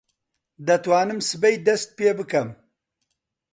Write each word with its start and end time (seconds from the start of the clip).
دەتوانم 0.67 1.19
سبەی 1.29 1.55
دەست 1.67 1.89
پێ 1.97 2.09
بکەم. 2.19 2.49